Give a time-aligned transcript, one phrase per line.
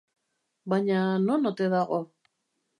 [0.73, 2.03] Baina non ote dago?